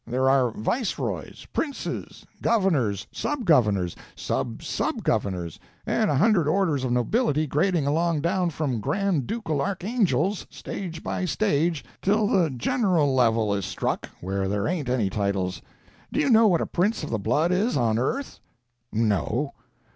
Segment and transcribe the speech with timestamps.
[0.07, 6.91] There are viceroys, princes, governors, sub governors, sub sub governors, and a hundred orders of
[6.91, 13.53] nobility, grading along down from grand ducal archangels, stage by stage, till the general level
[13.53, 15.61] is struck, where there ain't any titles.
[16.11, 18.39] Do you know what a prince of the blood is, on earth?"
[18.91, 19.53] "No."